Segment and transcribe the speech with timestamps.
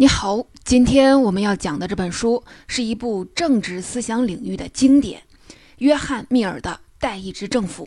[0.00, 5.24] 你好，今天我们要讲的这本书是一部政治思想领域的经典——
[5.76, 7.86] 约翰·密尔的《代议制政府》。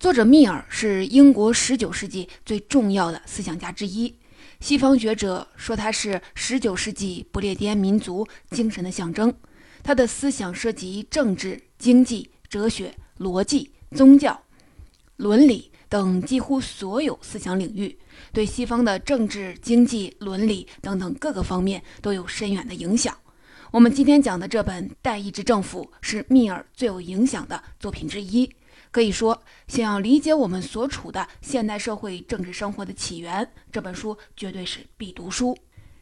[0.00, 4.16] 作者密尔是英国19世纪最重要的思想家之一，
[4.60, 9.30] 西方学者说他是19世纪不列颠民族精神的象征。
[9.82, 14.42] 他的思想涉及政治、经济、哲学、逻辑、宗教、
[15.16, 17.98] 伦理等几乎所有思想领域。
[18.32, 23.16] 对西方的政治、经济、伦理等等各个方面都有深远的影响。
[23.70, 28.50] 我们今天讲的这本《代议制政府》是密尔最有影响的作品之一。
[28.90, 35.56] 可以说，想要理解我们所处的现代社会政治生活的起源，这本书绝对是必读书。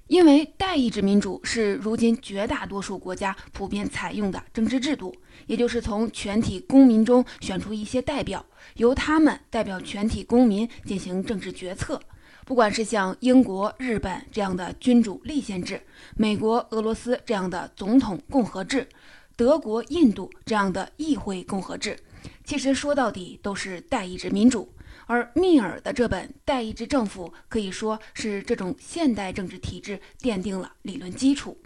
[0.09, 5.14] 因为代议制民主是如今绝大多数国家普遍采用的政治制度，
[5.47, 8.45] 也就是从全体公民中选出一些代表，
[8.75, 12.02] 由他们代表全体公民进行政治决策。
[12.51, 15.81] 不管是像英国、日本这样的君主立宪制，
[16.17, 18.89] 美国、俄罗斯这样的总统共和制，
[19.37, 21.97] 德国、印度这样的议会共和制，
[22.45, 24.69] 其实说到底都是代议制民主。
[25.07, 31.57] 而密尔的这本《代议制政府》可以说是这种现代政治体制奠定了理论基础。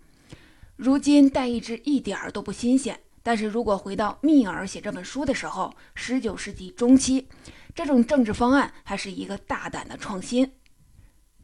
[0.76, 7.26] 如今代议制一点儿都不新鲜，但是如果回到密尔写这本书的时候，十九世纪中期，
[7.74, 10.52] 这种政治方案还是一个大胆的创新。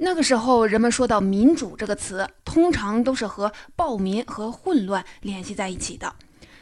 [0.03, 6.11] 那个时候，人们说到“民主”这个词，通常都是和暴民和混乱联系在一起的。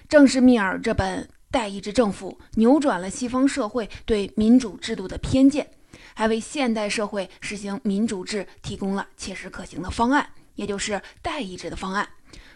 [0.09, 5.71] 正是密尔这本《代议制政府》扭转了西方社会对民主制度的偏见，
[6.15, 12.09] 还为现代社会实行民主制提供了切实可行的方案，也就是代议制的方案。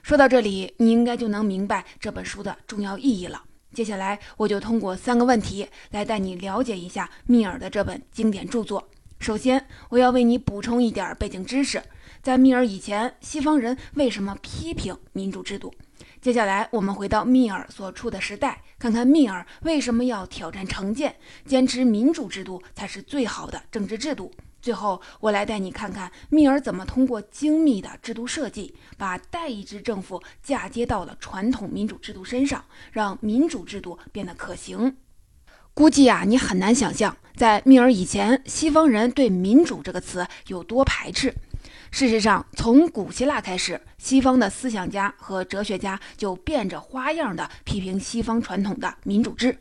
[0.03, 3.41] 说到这里，你应该就能明白这本书的重要意义了。
[3.73, 8.89] 接下来，我就通过三个问题来带你了解一下密尔的这本经典著作。
[9.23, 11.81] 首先，我要为你补充一点背景知识。
[12.23, 15.73] 在密尔以前，西方人为什么批评民主制度？
[16.21, 21.15] 接下来，我们回到密尔所处的时代，看看密尔为什么要挑战成见，
[21.47, 24.33] 坚持民主制度才是最好的政治制度。
[24.61, 34.97] 最后，我来带你看看密尔怎么通过精密的制度设计，把代议制政府嫁接到了传统民主制度身上，让民主制度变得可行。
[35.75, 41.35] 估计啊，你很难想象，在密尔以前，西方人对“民主”这个词有多排斥。
[41.91, 49.59] 事实上，从古希腊开始，西方的思想家和哲学家就变着花样的批评西方传统的民主制。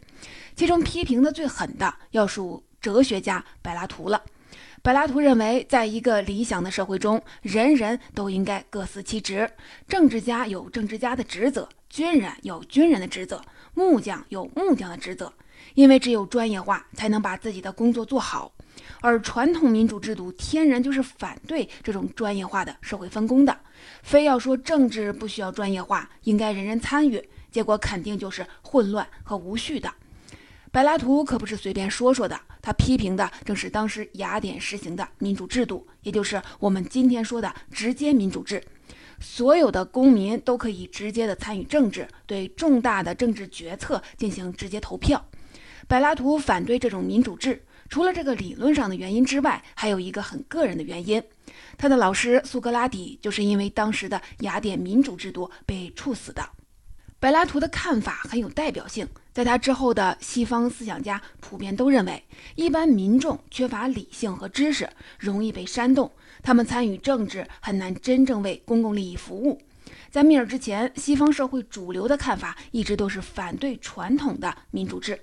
[0.55, 4.21] 其中批评的最狠的，要数哲学家柏拉图了。
[4.83, 9.49] 柏拉图认为，在一个理想的社会中，人人都应该各司其职：
[9.87, 13.41] 政治家有政治家的职责，军人有军人的职责，
[13.73, 15.33] 木匠有木匠的职责。
[15.73, 18.51] 因为只有专业化，才能把自己的工作做好，
[18.99, 23.57] 而传统民主制度天然就是反对这种专业化的社会分工的。
[24.03, 29.91] 非要说政治不需要专业化，应该人人参与，结果肯定就是混乱和无序的。
[30.71, 38.63] 柏拉图可不是随便说说的，他批评的正是当时雅典实行的民主制度，也就是我们今天说的直接民主制，
[39.19, 45.21] 所有的公民都可以直接的参与政治，对重大的政治决策进行直接投票。
[45.91, 51.21] 柏拉图反对这种民主制，除了这个理论上的原因之外，还有一个很个人的原因。
[51.77, 56.47] 他的老师苏格拉底就是因为当时的雅典民主制度被处死的。
[57.19, 62.23] 柏拉图的看法很有代表性，在他之后的西方思想家普遍都认为，
[62.55, 66.09] 一般民众缺乏理性和知识，容易被煽动，
[66.41, 69.61] 他们参与政治很难真正为公共利益服务。
[70.09, 75.21] 在密尔之前，西方社会主流的看法一直都是反对传统的民主制。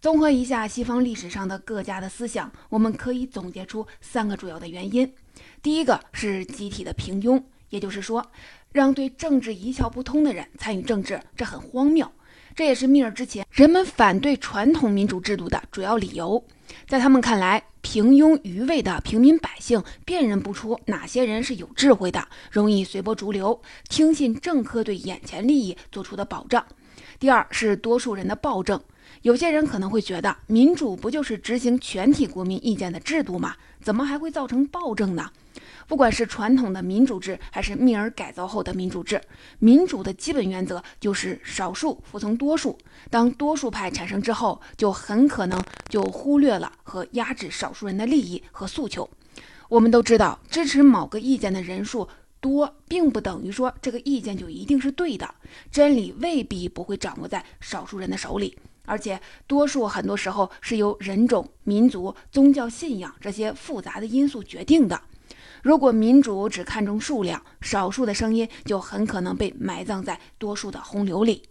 [0.00, 5.12] 综合一下西方历史上的各家的思想，我们可以总结出三个主要的原因。
[5.60, 8.24] 第一个是集体的平庸，也就是说，
[8.70, 12.08] 让对政治一窍不通的人参与政治，这很荒谬。
[12.54, 16.44] 这也是密尔之前人们反对传统民主制度的主要理由。
[16.86, 26.64] 在他们看来，平庸愚昧的平民百姓辨认不出哪些人是有智慧的，容易随波逐流，听信政客对眼前利益做出的保障。
[27.18, 28.80] 第二是多数人的暴政。
[29.22, 33.56] 有些人可能会觉得，民主不就是执行全体国民意见的制度吗？
[33.80, 35.30] 怎么还会造成暴政呢？
[35.86, 39.20] 不管是传统的民主制，还是密尔改造后的民主制，
[39.58, 42.78] 民主的基本原则就是少数服从多数。
[43.10, 49.08] 当多数派产生之后，就很可能就忽略了和压制少数人的利益和诉求。
[49.68, 52.06] 我们都知道，支持某个意见的人数
[52.40, 55.34] 多，并不等于说这个意见就一定是对的。
[55.72, 58.58] 真理未必不会掌握在少数人的手里。
[58.88, 65.00] 而且，多数很多时候是由人种、民族、宗教信仰这些复杂的因素决定的。
[65.62, 71.42] 如果民主只看重数量，少数的声音就很可能被埋葬在多数的洪流里。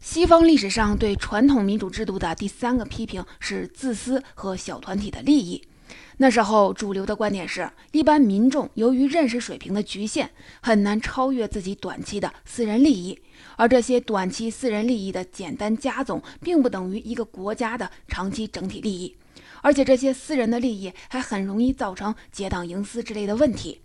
[0.00, 5.66] 西方历史上对传统民主制度的第三个批评是自私和小团体的利益。
[6.18, 10.30] 那时候主流的观点是，一般民众由于认识水平的局限，
[10.62, 13.18] 很难超越自己短期的私人利益，
[13.56, 19.14] 而这些短期私人利益的简单加总，并不等于一个国家的长期整体利益，
[19.60, 23.80] 而且这些私人的利益还很容易造成结党营私之类的问题。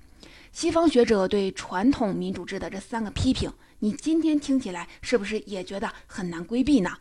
[0.53, 6.92] 西方学者对传统民主制的这三个批评，你今天听起来是不是也觉得很难规避呢？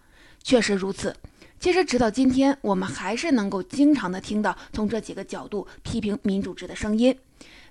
[0.43, 1.15] 确实如此。
[1.61, 7.15] 其实，直到今天，我们还是能够经常的听到从这几个角度批评民主制的声音。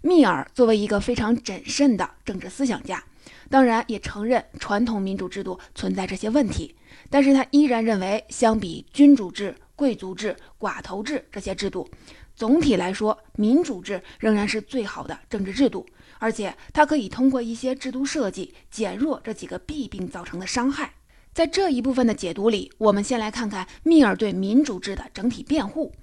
[0.03, 3.03] 密尔作为一个非常谨慎的政治思想家，
[3.50, 6.75] 当然也承认传统民主制度存在这些问题，
[7.09, 11.89] 但是他依然认为，相比君主制、贵族制、寡头制这些制度，
[12.35, 15.83] 总体来说，民主制仍然是最好的政治制度，
[16.19, 20.94] 而且它可以通过一些制度设计减弱这几个弊病造成的伤害。
[21.39, 25.94] 在这一部分的解读里，我们先来看看密尔对民主制的整体辩护。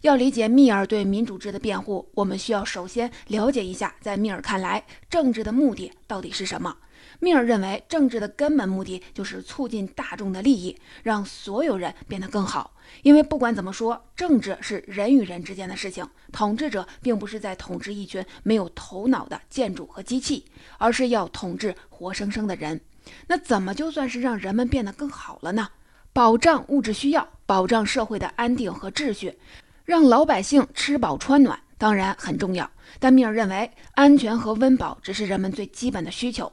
[0.00, 6.76] 要理解密尔对民主制的辩护，我们需要首先了解一下，在密尔看来，政治的目的到底是什么。
[7.20, 12.72] 密尔认为，政治的根本目的就是促进大众的利益，让所有人变得更好。
[13.04, 20.46] 因为不管怎么说，政治是人与人之间的事情，统治者并不是在统治一群没有头脑的建筑和机器，
[20.78, 22.80] 而是要统治活生生的人。
[23.26, 25.68] 那怎么就算是让人们变得更好了呢？
[26.12, 29.38] 保障物质需要，保障社会的安定和秩序，
[29.84, 32.68] 让老百姓吃饱穿暖，当然很重要。
[32.98, 36.52] 但米尔认为，安全和温饱只是人们最基本的需求，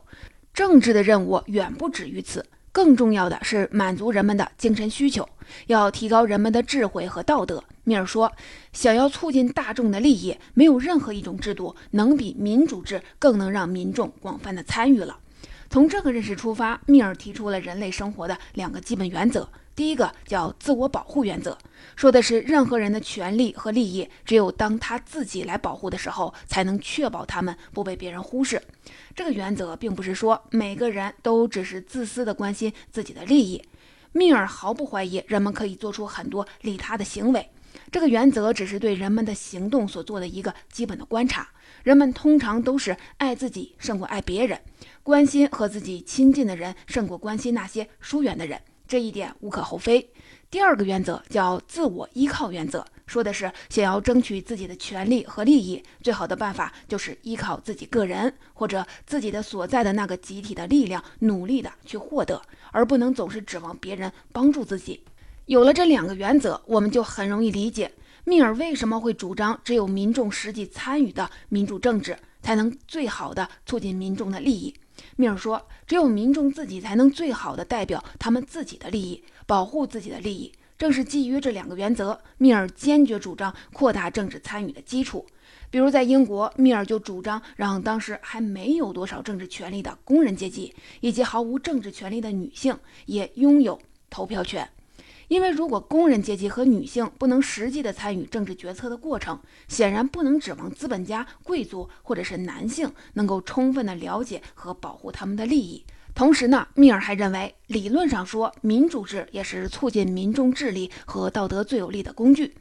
[0.53, 2.45] 政治的任务远不止于此。
[2.71, 5.27] 更重要的是满足人们的精神需求，
[5.65, 7.63] 要提高人们的智慧和道德。
[7.85, 8.31] 米尔说，
[8.71, 15.17] 想要促进大众的利益，没有任何一种制度能比民主制更能让民众广泛的参与了。
[15.69, 19.47] 从这个认识出发，密尔提出了人类生活的两个基本原则。
[19.75, 21.55] 第一个叫自我保护原则，
[21.95, 28.59] 说的是任何人的权利和利益，只有当他自己来保护的时候，才能确保他们不被别人忽视。
[29.15, 33.61] 这个原则并不是说每个人都只是自私的关心自己的利益。
[34.13, 37.47] 密尔毫不怀疑人们可以做出很多利他的行为。
[37.91, 41.47] 这个原则只是对人们的行动所做的一个基本的观察。
[41.83, 44.59] 人们通常都是爱自己胜过爱别人，
[45.03, 50.09] 关心和自己亲近的人胜过关心那些疏远的人，这一点无可厚非。
[50.49, 62.41] 第二个原则叫自我依靠原则，说的是想要争取自己的权利和利益，最好的办法就是依靠自己个人或者自己的所在的那个集体的力量，努力的去获得，
[62.71, 65.03] 而不能总是指望别人帮助自己。
[65.47, 67.89] 有了这两个原则，我们就很容易理解。
[68.25, 74.75] 密尔为什么会主张只有民众实际参与的民主政治才能最好的促进民众的利益？
[75.15, 80.51] 密尔说，只有民众自己才能最好的代表他们自己的利益，保护自己的利益。
[80.77, 85.25] 正是基于这两个原则，密尔坚决主张扩大政治参与的基础。
[85.71, 93.79] 比如在英国，密尔就主张让当时还没有多少政治权利的工人阶级以及毫无政治权利的女性也拥有
[94.09, 94.69] 投票权。
[95.27, 105.83] 因为如果工人阶级和女性不能实际的参与政治决策的过程，显然不能指望资本家、贵族或者是男性能够充分的了解和保护他们的利益。
[106.15, 112.55] 同时呢，密尔还认为，理论上说，民主制也是促进民众智力和道德最有力的工具，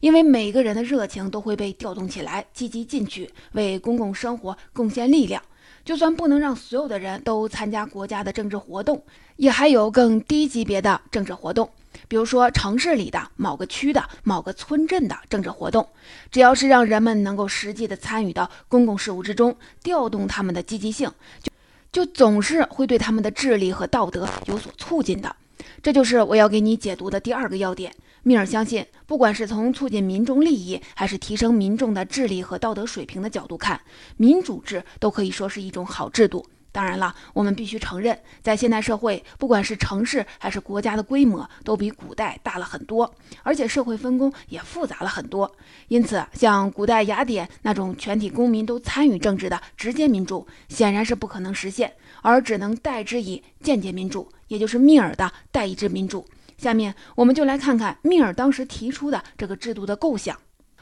[0.00, 5.42] 因为每个人的热情都会被调动起来，积极进取，为公共生活贡献力量。
[5.84, 9.04] 就算不能让所有的人都参加国家的政治活动，
[9.36, 11.68] 也还有更低级别的政治活动。
[12.06, 15.88] 比如说，城市里的某个区的某个村镇的政治活动，
[16.30, 21.10] 只要是让人们能够实际的参与到公共事务之中，调动他们的积极性，
[21.42, 21.50] 就
[21.90, 25.34] 就总是会对他们的智力和道德有所促进的。
[25.82, 27.92] 这就是我要给你解读的第二个要点。
[28.22, 33.78] 密尔相信，不管是从促进民众利益，还是提升民众的智力和道德水平的角度看，
[34.16, 36.46] 民主制都可以说是一种好制度。
[36.74, 43.14] 当然了，我们必须承认，在现代社会，不管是城市还是国家的规模，都比古代大了很多，
[43.44, 45.48] 而且社会分工也复杂了很多。
[45.86, 56.26] 因此，像古代雅典那种全体公民都参与政治的直接民主，显然是不可能实现，而只能代之以间接民主，也就是密尔的代议制民主。
[56.58, 60.36] 下面，我们就来看看密尔当时提出的这个制度的构想。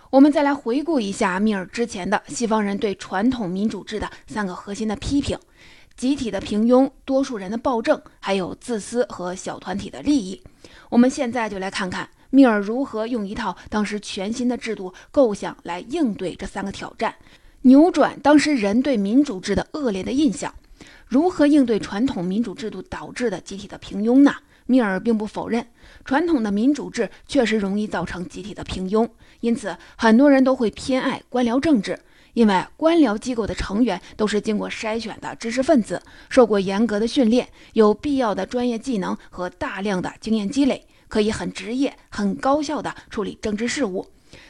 [0.08, 5.38] 我们再来回顾一下密尔之前的西方人对传统民主制的三个核心的批评。
[6.02, 10.42] 集体的平庸、多数人的暴政，还有自私和小团体的利益。
[10.90, 17.14] 我们现在就来看看密尔如何用一套当时全新的制度构想来应对这三个挑战。
[17.60, 20.52] 扭转当时人对民主制的恶劣的印象。
[21.06, 24.34] 如何应对传统民主制度导致的集体的平庸呢？
[24.66, 25.64] 密尔并不否认，
[26.04, 31.96] 传统的民主制确实容易造成集体的平庸，因此很多人都会偏爱官僚政治，
[32.34, 44.06] 因为官僚机构的成员都是经过筛选的知识分子，受过严格的训练，有必要的专业技能和大量的经验积累，可以很职业、很高效地处理政治事务。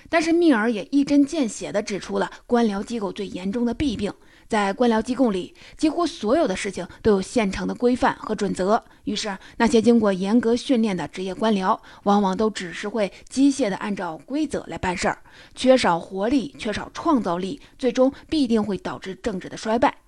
[0.09, 4.13] 但是密尔也一针见血地指出了官僚机构最严重的弊病。
[4.53, 8.85] 在官僚机构里，几乎所有的事情都有现成的规范和准则。
[9.05, 15.23] 于是，那些经过严格训练的职业官僚，往往都只是会机械地按照规则来办事儿，
[15.55, 20.02] 缺少活力，缺少创造力，最终必定会导致政治的衰败。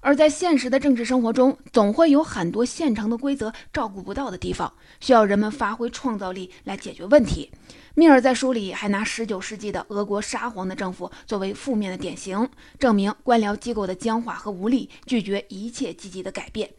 [0.00, 7.50] 而在现实的政治生活中，总会有很多现成的规则照顾不到的地方，需要人们发挥创造力来解决问题。
[7.94, 16.70] 密尔在书里还拿19世纪的俄国沙皇的政府作为负面的典型，证明官僚机构的僵化和无力，拒绝一切积极的改变。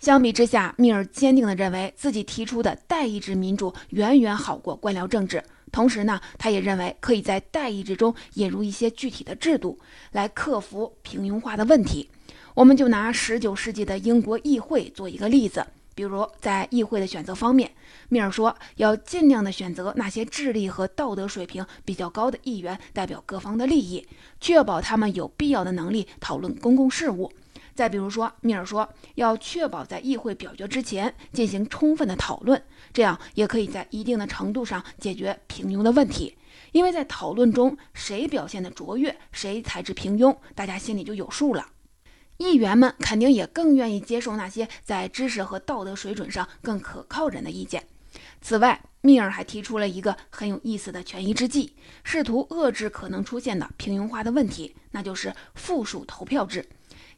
[0.00, 5.42] 相比之下，密尔坚定地认为自己提出的代议制民主远远好过官僚政治。
[5.70, 9.78] 同时呢，他也认为可以在代议制中引入一些具体的制度，
[10.12, 12.08] 来克服平庸化的问题。
[12.56, 17.70] 我们就拿十九世纪的英国议会做一个例子，比如在议会的选择方面，
[18.08, 24.08] 米尔说要尽量的选择那些智力和道德水平比较高的议员，代表各方的利益，
[24.40, 27.30] 确保他们有必要的能力讨论公共事务。
[27.74, 36.34] 再比如说，米尔说要确保在议会表决之前进行充分的讨论，这样也可以在一定的程度上解决平庸的问题，
[36.72, 41.66] 因为在讨论中谁表现的卓越，谁才是平庸，大家心里就有数了。
[42.38, 47.84] 议员们肯定也更愿意接受那些在知识和道德水准上更可靠人的意见。
[48.40, 51.74] 此外，密尔还提出了一个很有意思的权宜之计，
[52.04, 56.66] 试图遏制可能出现的平庸化的问题，那就是复数投票制。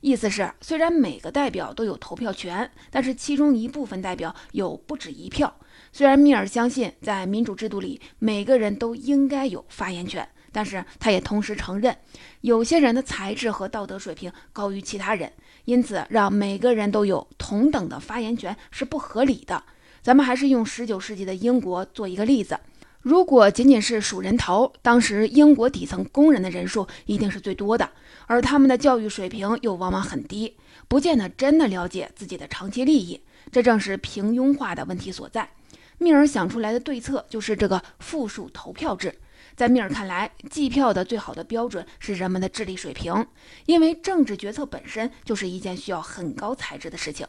[0.00, 5.52] 意思是，虽然每个代表都有投票权，但是其中一部分代表有不止一票。
[5.92, 10.28] 虽然密尔相信，在民主制度里，每个人都应该有发言权。
[10.52, 11.96] 但是他也同时承认，
[12.40, 15.32] 有些人的才智和道德水平高于其他人，
[15.64, 19.62] 因此让每个人都有同等的发言权是不合理的。
[20.02, 22.58] 咱们还是用十九世纪的英国做一个例子，
[23.02, 27.90] 如果仅仅是数人头，当时英国底层工人的人数一定是最多的，
[28.26, 33.20] 而他们的教育水平又往往很低，不见得真的了解自己的长期利益，
[33.52, 35.50] 这正是平庸化的问题所在。
[35.98, 39.12] 密尔想出来的对策就是这个复数投票制。
[39.56, 43.26] 在米尔看来，计票的最好的标准是人们的智力水平，
[43.66, 47.26] 因为政治决策本身就是一件需要很高才智的事情。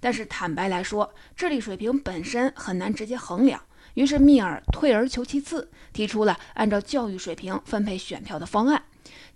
[0.00, 3.62] 但是坦白来说，智力水平本身很难直接衡量。
[3.94, 8.84] 于是密尔退而求其次，提出了按照教育水平分配选票的方案。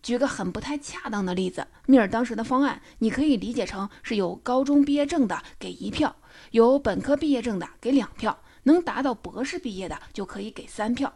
[0.02, 6.16] 举个很不太恰当的例子，密尔当时的方案，你可以理解成是有高中毕业证的给一票，
[6.52, 11.12] 有本科毕业证的给两票，能达到博士毕业的就可以给三票。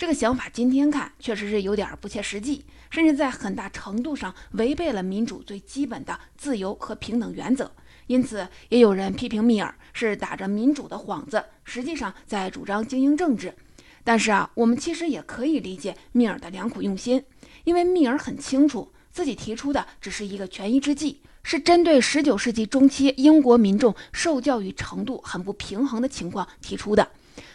[0.00, 7.70] 这个想法今天看确实是有点不切实际，甚至在很大程度上违背了民主最基本的自由和平等原则。
[8.06, 13.54] 因此，也有人批评密尔是打着民主的幌子，实际上在主张精英政治。
[14.02, 17.22] 但是啊，我们其实也可以理解密尔的良苦用心，
[17.64, 27.06] 因为密尔很清楚自己提出的只是一个权宜之计，是针对19世纪中期英国民众受教育程度很不平衡的情况提出的。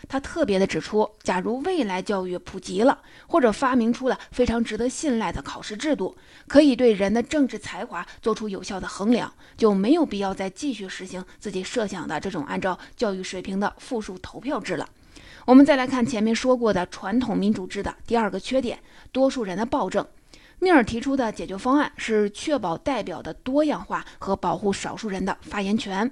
[0.07, 6.15] 他特别的指出，假如未来教育普及了，或者发明出了非常值得信赖的考试制度，
[6.47, 14.87] 可以对人的政治才华做出有效的衡量，就没有必要再继续实行自己设想的这种按照教育水平的复数投票制了。
[15.45, 18.79] 我们再来看前面说过的传统民主制的第二个缺点——
[19.11, 20.05] 多数人的暴政。
[20.59, 26.09] 密尔提出的解决方案是确保代表的多样化和保护少数人的发言权。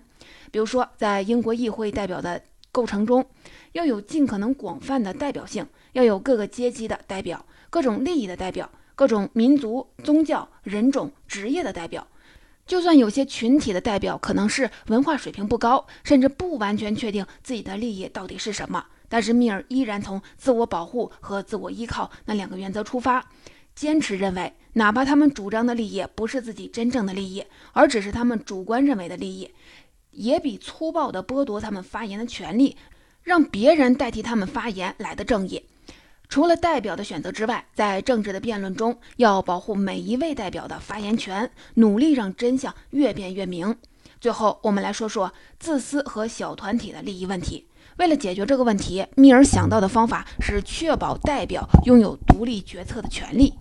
[0.52, 3.26] 比如说，在英国议会代表的构成中。
[3.74, 12.08] 要有尽可能广泛的代表性，要有各个阶级的代表、各种利益的代表、各种民族、宗教、人种、职业的代表。
[12.66, 23.30] 就算有些群体的代表可能是文化水平不高，甚至不完全确定自己的利益到底是什么，但是密尔依然从自我保护和自我依靠那两个原则出发，
[23.76, 29.52] 坚持认为，哪怕他们主张的利益不是自己真正的利益，而只是他们主观认为的利益，
[30.12, 32.78] 也比粗暴地剥夺他们发言的权利。
[33.24, 35.64] 让别人代替他们发言来的正义。
[36.30, 43.76] 除了代表的选择之外，在政治的辩论中，要保护每一位代表的发言权，努力让真相越辩越明。
[44.20, 47.68] 最后，我们来说说自私和小团体的利益问题。
[47.98, 53.54] 为了解决这个问题，密尔想到的方法是确保代表拥有独立决策的权利。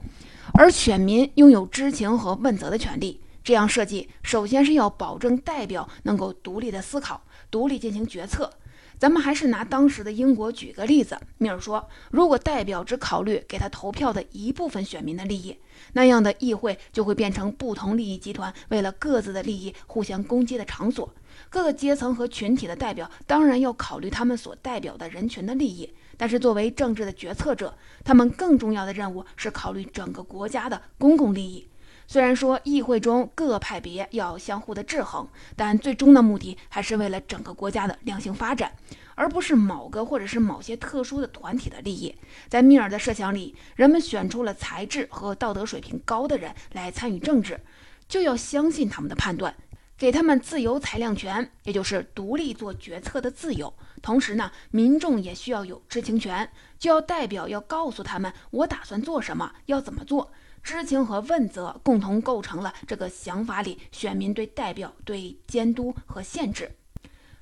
[0.54, 3.20] 而选民拥有知情和问责的权利。
[3.44, 8.50] 这样设计，首先是要保证代表能够独立的思考、独立进行决策。
[8.98, 15.58] 咱们还是拿当时的英国举个例子，米尔说，如果代表只考虑给他投票的一部分选民的利益，
[15.94, 21.12] 那样的议会就会变成不同利益集团为了各自的利益互相攻击的场所。
[21.48, 31.66] 各个阶层和群体的代表当然要考虑他们所代表的人群的利益，但是作为政治的决策者，他们更重要的任务是考虑整个国家的公共利益。
[32.06, 38.72] 虽然说议会中各派别要相互的制衡，但最终的目的还是为了整个国家的良性发展，
[39.14, 42.14] 而不是某个或者是某些特殊的团体的利益。
[42.48, 47.60] 在密尔的设想里，人们选出了才智和道德水平高的人来参与政治，
[48.08, 49.54] 就要相信他们的判断，
[49.96, 53.72] 给他们自由裁量权，也就是独立做决策的自由。
[54.02, 60.32] 同时呢，民众也需要有知情权，就要代表要告诉他们我打算做什么，要怎么做。
[60.62, 66.70] 知情和问责共同构成了这个想法里选民对代表对监督和限制。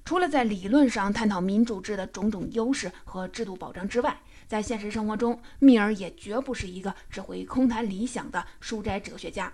[0.05, 9.53] 除了在理论上探讨民主制的种种优势和制度保障之外，在现实生活中，密尔也绝不是一个只会空谈理想的书斋哲学家，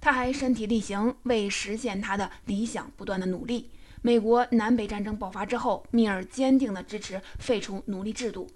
[0.00, 3.70] 他还身体力行，为实现他的理想不断的努力。
[4.00, 8.48] 美国南北战争爆发之后，密尔坚定地支持废除奴隶制度。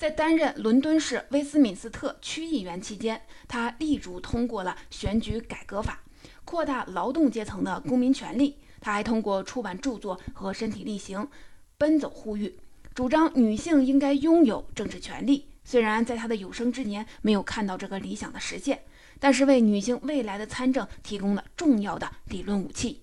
[0.00, 6.00] 在担任伦敦市威斯敏斯特区议员期间，他力主通过了选举改革法，
[6.46, 8.56] 扩大劳动阶层的公民权利。
[8.80, 11.28] 他还通过出版著作和身体力行，
[11.76, 12.58] 奔走呼吁，
[12.94, 15.48] 主张女性应该拥有政治权利。
[15.64, 18.80] 虽然在他的有生之年没有看到这个理想的实现，
[19.18, 23.02] 但是为女性未来的参政提供了重要的理论武器。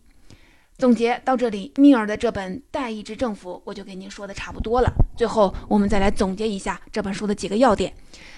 [0.77, 4.93] 总结到这里，密尔的这本《代议制政府》我就给您说的差不多了。
[5.17, 7.91] 最后，我们再来总结一下这本书的几个要点。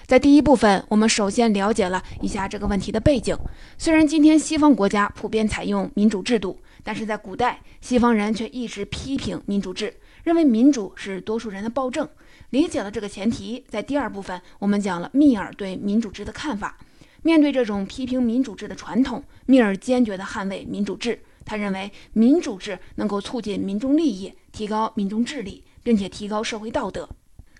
[0.06, 3.36] 在第一部分，我们首先了解了一下这个问题的背景。
[3.76, 12.08] 虽然今天西方国家普遍采用民主制度，但是在古代，西方人却一直批评民主制，认为民主是多数人的暴政。
[12.48, 16.78] 理解了这个前提，在第二部分，我们讲了密尔对民主制的看法。
[17.20, 21.20] 面对这种批评民主制的传统，密尔坚决地捍卫民主制。
[21.50, 27.08] 他认为民主制能够促进民众利益，提高民众智力，并且提高社会道德。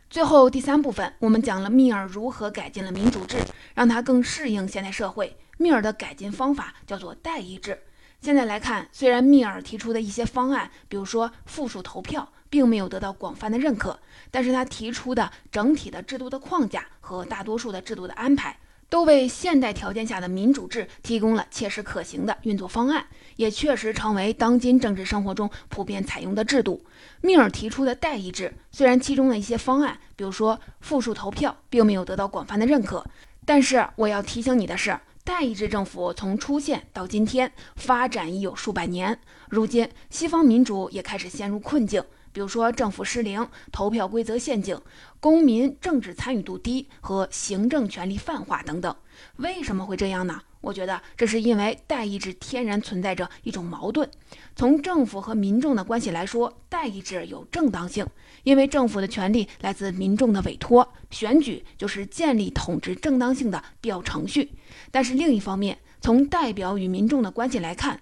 [0.08, 3.38] 最后第三部分，我们讲了密尔如何改进了民主制，
[3.74, 5.36] 让它更适应现代社会。
[5.58, 7.82] 密尔的改进方法叫做代议制。
[8.20, 13.98] 现在来看，虽然密尔提出的一些方案，比如说复数投票，并没有得到广泛的认可，
[14.30, 18.56] 但是他提出的整体的制度的框架和大多数的制度的安排。
[18.90, 26.84] 都为现代条件下的民主制提供了切实可行的运作方案，也确实成为当今政治生活中普遍采用的制度。
[27.22, 33.06] 密尔提出的代议制，虽然其中的一些方案，比如说复数投票，并没有得到广泛的认可，
[33.46, 34.98] 但是我要提醒你的是，
[35.30, 39.16] 代议制政府从出现到今天发展已有数百年，
[39.48, 42.04] 如今西方民主也开始陷入困境。
[42.32, 44.78] 比如说，政府失灵、投票规则陷阱、
[45.20, 48.94] 公民政治参与度低和行政权力泛化等等，
[49.36, 50.42] 为什么会这样呢？
[50.60, 54.08] 我觉得这是因为代议制天然存在着一种矛盾。
[54.54, 58.06] 从政府和民众的关系来说，代议制有正当性，
[58.42, 64.50] 因为政府的权力来自民众的委托，选举就是建立统治正当性的必要程序。
[64.90, 67.98] 但是另一方面，从代表与民众的关系来看，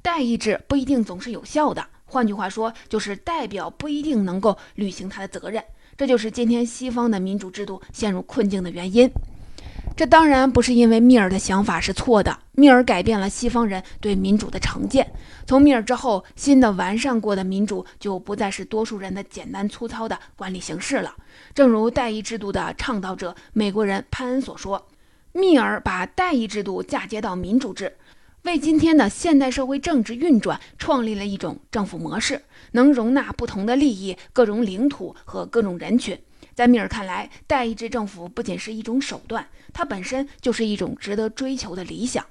[0.00, 1.86] 代议制不一定总是有效的。
[2.06, 5.62] 换句话说，就是代表不一定能够履行他的责任，
[5.94, 9.10] 这就是今天西方的民主制度陷入困境的原因。
[9.98, 15.12] 这当然不是因为密尔的想法是错的，密尔改变了西方人对民主的成见。
[15.44, 21.16] 从密尔之后，新的完善过的民主就不再是多数人的简单粗糙的管理形式了。
[21.52, 24.86] 正如代议制度的倡导者美国人潘恩所说，
[25.32, 27.96] 密尔把代议制度嫁接到民主制。
[28.42, 36.16] 为今天的现代社会政治运转创立了一种政府模式，能容纳不同的利益、各种领土和各种人群。
[36.58, 42.26] 在米尔看来，代议制政府不仅是一种手段，它本身就是一种值得追求的理想。